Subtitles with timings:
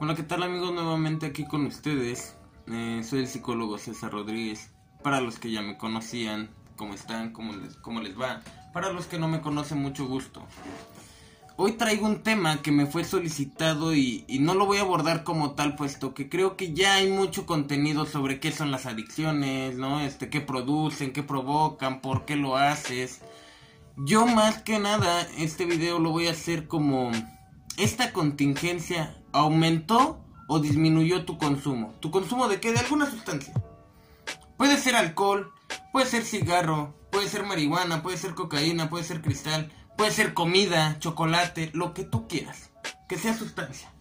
[0.00, 0.72] Hola, ¿qué tal amigos?
[0.72, 2.36] Nuevamente aquí con ustedes.
[2.68, 4.70] Eh, soy el psicólogo César Rodríguez.
[5.02, 7.32] Para los que ya me conocían, ¿cómo están?
[7.32, 8.40] ¿Cómo les, cómo les va?
[8.72, 10.46] Para los que no me conocen, mucho gusto.
[11.56, 15.24] Hoy traigo un tema que me fue solicitado y, y, no lo voy a abordar
[15.24, 19.74] como tal, puesto que creo que ya hay mucho contenido sobre qué son las adicciones,
[19.74, 19.98] ¿no?
[19.98, 23.20] Este, qué producen, qué provocan, por qué lo haces.
[23.96, 27.10] Yo más que nada, este video lo voy a hacer como
[27.76, 31.94] esta contingencia aumentó o disminuyó tu consumo.
[32.00, 32.72] ¿Tu consumo de qué?
[32.72, 33.52] De alguna sustancia.
[34.56, 35.52] Puede ser alcohol,
[35.92, 40.98] puede ser cigarro, puede ser marihuana, puede ser cocaína, puede ser cristal, puede ser comida,
[40.98, 42.70] chocolate, lo que tú quieras.
[43.08, 43.92] Que sea sustancia.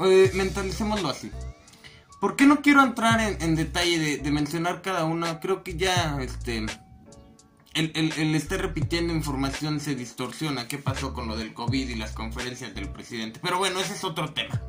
[0.00, 1.30] Eh, mentalicémoslo así.
[2.20, 5.40] ¿Por qué no quiero entrar en, detalle de, de, mencionar cada una?
[5.40, 6.64] Creo que ya este
[7.74, 10.68] el, el, estar repitiendo información se distorsiona.
[10.68, 13.40] ¿Qué pasó con lo del COVID y las conferencias del presidente?
[13.42, 14.60] Pero bueno, ese es otro tema.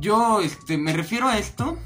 [0.00, 1.78] Yo este, me refiero a esto.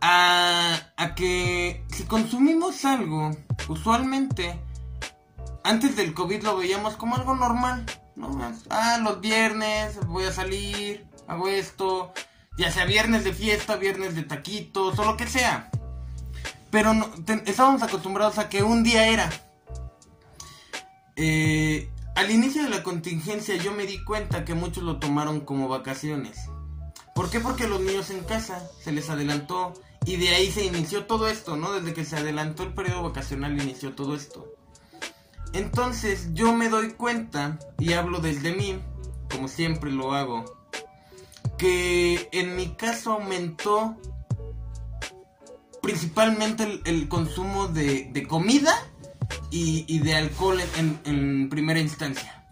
[0.00, 3.30] A, a que si consumimos algo,
[3.68, 4.60] usualmente,
[5.64, 7.86] antes del COVID lo veíamos como algo normal.
[8.16, 8.38] ¿no?
[8.70, 12.12] Ah, los viernes voy a salir, hago esto.
[12.56, 15.70] Ya sea viernes de fiesta, viernes de taquitos o lo que sea.
[16.74, 17.08] Pero no,
[17.46, 19.30] estábamos acostumbrados a que un día era.
[21.14, 25.68] Eh, al inicio de la contingencia yo me di cuenta que muchos lo tomaron como
[25.68, 26.36] vacaciones.
[27.14, 27.38] ¿Por qué?
[27.38, 31.56] Porque los niños en casa se les adelantó y de ahí se inició todo esto,
[31.56, 31.74] ¿no?
[31.74, 34.52] Desde que se adelantó el periodo vacacional inició todo esto.
[35.52, 38.80] Entonces yo me doy cuenta, y hablo desde mí,
[39.30, 40.44] como siempre lo hago,
[41.56, 43.96] que en mi caso aumentó
[45.84, 48.74] principalmente el, consumo de, comida
[49.50, 50.58] y, de alcohol
[51.04, 52.42] en, primera instancia.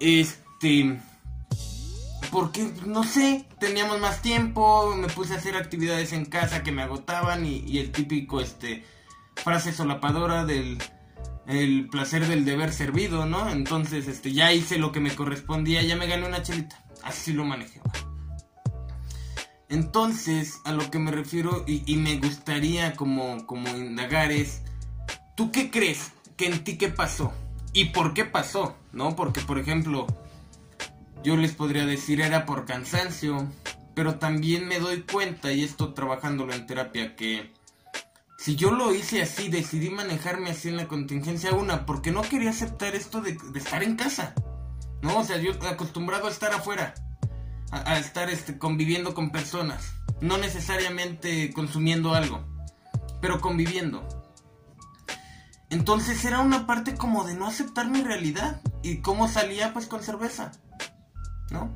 [0.00, 0.98] Este.
[2.32, 6.82] Porque, no sé, teníamos más tiempo, me puse a hacer actividades en casa que me
[6.82, 8.84] agotaban y, el típico, este,
[9.36, 10.82] frase solapadora del
[11.46, 13.50] el placer del deber servido, ¿no?
[13.50, 16.82] Entonces, este, ya hice lo que me correspondía, ya me gané una chelita.
[17.02, 17.80] Así lo manejé.
[19.72, 24.60] Entonces, a lo que me refiero y, me gustaría como, como indagar es,
[25.34, 27.32] ¿tú qué crees que en ti qué pasó?
[27.72, 28.76] ¿Y por qué pasó?
[28.92, 29.16] ¿No?
[29.16, 30.06] Porque, por ejemplo,
[31.24, 33.48] yo les podría decir era por cansancio,
[33.94, 37.50] pero también me doy cuenta, y esto trabajándolo en terapia, que
[38.36, 42.50] si yo lo hice así, decidí manejarme así en la contingencia una, porque no quería
[42.50, 44.34] aceptar esto de, de estar en casa.
[45.00, 45.20] ¿No?
[45.20, 46.92] O sea, yo acostumbrado a estar afuera
[47.72, 49.94] a, estar este, conviviendo con personas.
[50.20, 52.44] No necesariamente consumiendo algo,
[53.20, 54.06] pero conviviendo.
[55.70, 58.60] Entonces era una parte como de no aceptar mi realidad.
[58.82, 59.72] ¿Y cómo salía?
[59.72, 60.52] Pues con cerveza.
[61.50, 61.70] ¿No?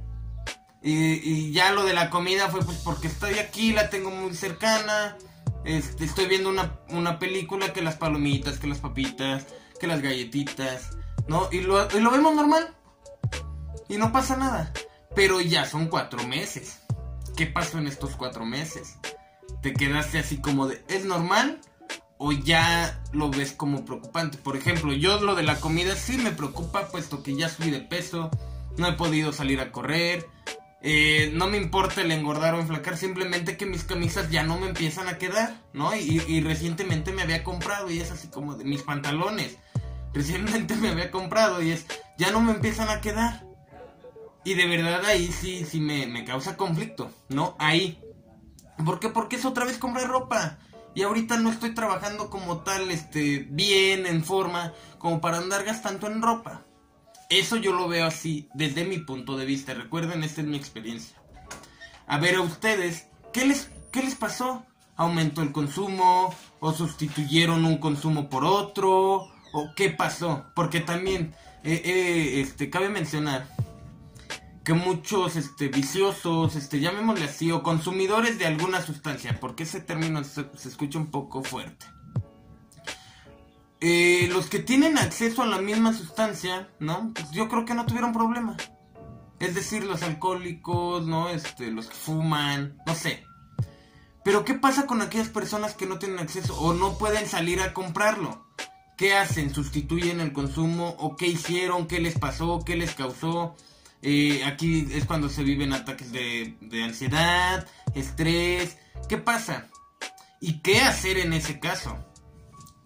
[0.83, 5.17] Y, ya lo de la comida fue pues porque estoy aquí, la tengo muy cercana.
[5.65, 9.47] Este, estoy viendo una, una película que las palomitas, que las papitas,
[9.81, 10.91] que las galletitas.
[11.27, 11.49] ¿No?
[11.51, 12.77] Y lo, y lo vemos normal.
[13.89, 14.73] Y no pasa nada.
[15.16, 16.78] Pero ya son cuatro meses.
[17.37, 18.99] ¿Qué pasó en estos cuatro meses?
[19.62, 21.60] ¿Te quedaste así como de, ¿es normal?
[22.19, 24.38] ¿O ya lo ves como preocupante?
[24.38, 27.81] Por ejemplo, yo lo de la comida sí me preocupa, puesto que ya subí de
[27.81, 28.31] peso,
[28.77, 30.27] no he podido salir a correr,
[30.82, 34.69] eh, no me importa el engordar o enflacar, simplemente que mis camisas ya no me
[34.69, 35.97] empiezan a quedar, ¿no?
[35.97, 39.56] Y, y, recientemente me había comprado y es así como de mis pantalones.
[40.12, 41.87] Recientemente me había comprado y es,
[42.19, 43.46] ya no me empiezan a quedar.
[44.47, 47.57] Y de verdad ahí sí, sí me, causa conflicto, ¿no?
[47.59, 48.01] Ahí.
[48.84, 49.09] ¿Por qué?
[49.09, 50.59] Porque es otra vez comprar ropa.
[50.95, 56.07] Y ahorita no estoy trabajando como tal, este, bien, en forma, como para andar gastando
[56.07, 56.62] en ropa.
[57.29, 59.75] Eso yo lo veo así, desde mi punto de vista.
[59.75, 61.17] Recuerden, esta es mi experiencia.
[62.07, 64.65] A ver, a ustedes, ¿qué les, qué les pasó?
[64.95, 66.33] ¿Aumentó el consumo?
[66.61, 69.27] ¿O sustituyeron un consumo por otro?
[69.53, 70.45] ¿O qué pasó?
[70.55, 71.34] Porque también,
[71.65, 73.56] eh, eh, este, cabe mencionar
[74.66, 80.24] que muchos este, viciosos, este, llamémosle así, o consumidores de alguna sustancia, porque ese término
[80.24, 81.86] se, escucha un poco fuerte.
[83.80, 87.13] Eh, los que tienen acceso a la misma sustancia, ¿no?
[87.15, 88.57] Pues yo creo que no tuvieron problema.
[89.39, 91.28] Es decir, los alcohólicos, ¿no?
[91.28, 93.24] Este, los que fuman, no sé.
[94.24, 97.72] Pero ¿qué pasa con aquellas personas que no tienen acceso o no pueden salir a
[97.72, 98.48] comprarlo?
[98.97, 99.54] ¿Qué hacen?
[99.54, 100.97] ¿Sustituyen el consumo?
[100.98, 101.86] ¿O qué hicieron?
[101.86, 102.65] ¿Qué les pasó?
[102.66, 103.54] ¿Qué les causó?
[104.08, 106.54] Eh, aquí es cuando se viven ataques de,
[106.84, 108.78] ansiedad, estrés.
[109.08, 109.66] ¿Qué pasa?
[110.41, 111.98] ¿Y qué hacer en ese caso?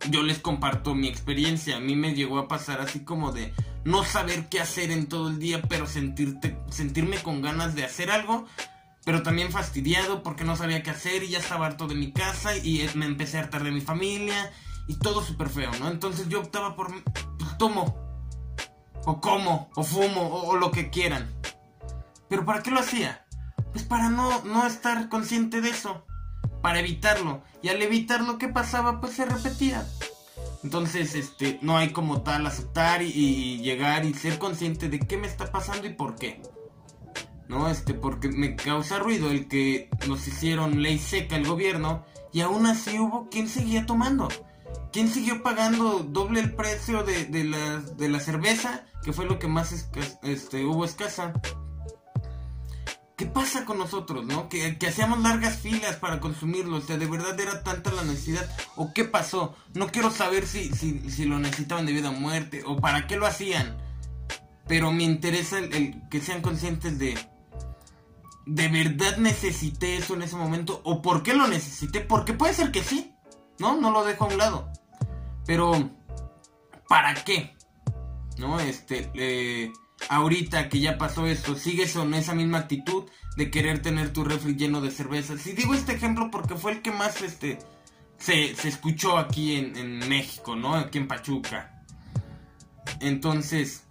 [0.09, 1.77] yo les comparto mi experiencia.
[1.77, 3.53] A mí me llegó a pasar así como de
[3.85, 8.11] no saber qué hacer en todo el día, pero sentirte, sentirme con ganas de hacer
[8.11, 8.47] algo,
[9.05, 12.57] pero también fastidiado porque no sabía qué hacer y ya estaba harto de mi casa
[12.57, 14.51] y me empecé a hartar de mi familia
[14.89, 15.91] y todo súper feo, ¿no?
[15.91, 18.10] Entonces yo optaba por pues, tomo,
[19.05, 21.31] o como, o fumo, o, lo que quieran.
[22.29, 23.25] ¿Pero para qué lo hacía?
[23.73, 26.05] Pues para no, no estar consciente de eso,
[26.63, 27.43] para evitarlo.
[27.63, 29.01] Y al evitarlo, ¿qué pasaba?
[29.01, 29.87] Pues se repetía.
[30.63, 35.27] Entonces, este, no hay como tal aceptar y, llegar y ser consciente de qué me
[35.27, 36.43] está pasando y por qué.
[37.49, 37.69] ¿No?
[37.69, 42.67] Este, porque me causa ruido el que nos hicieron ley seca el gobierno y aún
[42.67, 44.29] así hubo quien seguía tomando.
[44.93, 48.85] ¿Quién siguió pagando doble el precio de, de, la, de la cerveza?
[49.05, 49.89] Que fue lo que más
[50.23, 51.33] este, hubo escasa.
[53.21, 54.49] ¿Qué pasa con nosotros, no?
[54.49, 56.79] Que, hacíamos largas filas para consumirlo.
[56.79, 58.51] O sea, ¿de verdad era tanta la necesidad?
[58.77, 59.55] ¿O qué pasó?
[59.75, 62.63] No quiero saber si, si, lo necesitaban de vida o muerte.
[62.65, 63.77] O para qué lo hacían.
[64.67, 67.19] Pero me interesa el, que sean conscientes de...
[68.47, 70.81] ¿De verdad necesité eso en ese momento?
[70.85, 72.01] ¿O por qué lo necesité?
[72.01, 73.15] Porque puede ser que sí.
[73.61, 73.77] ¿No?
[73.81, 74.73] No lo dejo a un lado.
[75.47, 75.91] Pero...
[76.89, 77.55] ¿Para qué?
[78.39, 78.59] ¿No?
[78.59, 79.73] Este...
[80.09, 83.05] Ahorita que ya pasó esto, sigues con esa misma actitud
[83.37, 85.37] de querer tener tu refri lleno de cerveza.
[85.37, 87.59] Si digo este ejemplo porque fue el que más este
[88.19, 90.75] se, escuchó aquí en, México, ¿no?
[90.75, 91.85] Aquí en Pachuca.
[93.01, 93.85] Entonces,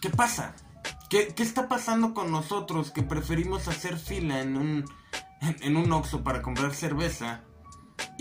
[0.00, 0.54] ¿qué pasa?
[1.10, 4.84] ¿Qué, ¿Qué, está pasando con nosotros que preferimos hacer fila en un,
[5.40, 7.42] en un Oxxo para comprar cerveza?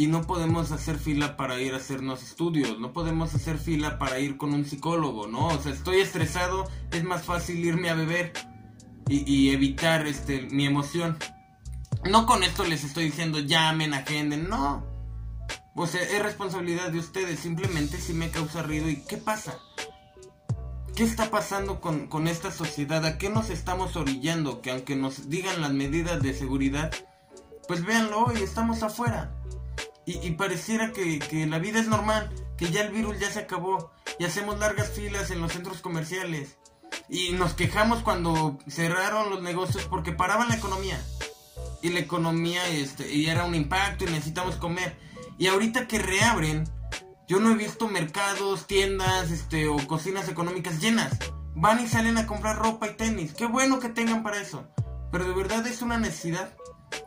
[0.01, 4.17] Y no podemos hacer fila para ir a hacernos estudios, no podemos hacer fila para
[4.17, 5.49] ir con un psicólogo, ¿no?
[5.49, 8.33] O sea, estoy estresado, es más fácil irme a beber
[9.07, 11.19] y, evitar este, mi emoción.
[12.09, 14.83] No con esto les estoy diciendo llamen, agenden, no.
[15.75, 19.59] O sea, es responsabilidad de ustedes, simplemente si me causa ruido y ¿qué pasa?
[20.95, 23.05] ¿Qué está pasando con, con esta sociedad?
[23.05, 24.61] ¿A qué nos estamos orillando?
[24.61, 26.91] Que aunque nos digan las medidas de seguridad,
[27.67, 29.37] pues véanlo hoy, estamos afuera.
[30.05, 34.25] Y, pareciera que, la vida es normal, que ya el virus ya se acabó y
[34.25, 36.57] hacemos largas filas en los centros comerciales.
[37.07, 40.99] Y nos quejamos cuando cerraron los negocios porque paraban la economía.
[41.81, 44.97] Y la economía este, y era un impacto y necesitamos comer.
[45.37, 46.67] Y ahorita que reabren,
[47.27, 51.17] yo no he visto mercados, tiendas este, o cocinas económicas llenas.
[51.55, 53.33] Van y salen a comprar ropa y tenis.
[53.33, 54.67] Qué bueno que tengan para eso.
[55.11, 56.53] Pero de verdad es una necesidad.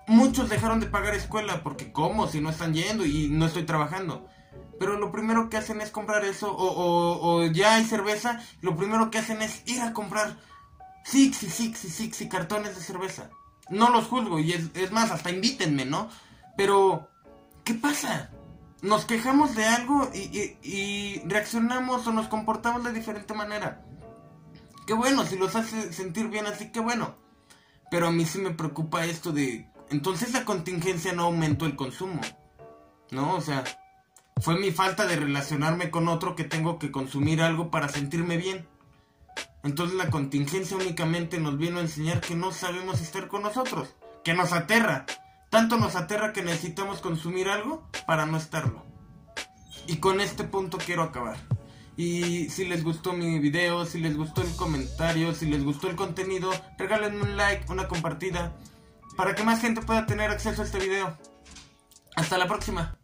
[0.07, 2.29] Muchos dejaron de pagar escuela porque ¿cómo?
[2.29, 4.29] Si no están yendo y no estoy trabajando.
[4.79, 8.41] Pero lo primero que hacen es comprar eso o, ya hay cerveza.
[8.61, 10.37] Lo primero que hacen es ir a comprar
[11.05, 13.31] six y six y y cartones de cerveza.
[13.71, 16.11] No los juzgo y es, más, hasta invítenme, ¿no?
[16.57, 17.09] Pero,
[17.65, 18.31] ¿qué pasa?
[18.83, 23.87] Nos quejamos de algo y, y reaccionamos o nos comportamos de diferente manera.
[24.87, 27.15] Qué bueno, si los hace sentir bien así, qué bueno.
[27.91, 32.21] Pero a mí sí me preocupa esto de entonces la contingencia no aumentó el consumo.
[33.11, 33.35] ¿No?
[33.35, 33.65] O sea,
[34.41, 38.67] fue mi falta de relacionarme con otro que tengo que consumir algo para sentirme bien.
[39.63, 43.95] Entonces la contingencia únicamente nos vino a enseñar que no sabemos estar con nosotros,
[44.25, 45.07] que nos aterra.
[45.51, 48.85] Tanto nos aterra que necesitamos consumir algo para no estarlo.
[49.87, 51.37] Y con este punto quiero acabar.
[51.97, 55.95] Y si les gustó mi video, si les gustó el comentario, si les gustó el
[55.95, 58.57] contenido, regálenme un like, una compartida
[59.17, 61.17] para que más gente pueda tener acceso a este video.
[62.17, 62.97] Hasta la próxima.